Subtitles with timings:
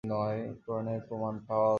[0.03, 1.69] কুরআনে এর প্রমাণ পাওয়া যায়।